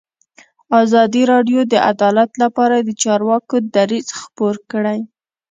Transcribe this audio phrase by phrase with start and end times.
[0.81, 4.99] ازادي راډیو د عدالت لپاره د چارواکو دریځ خپور کړی.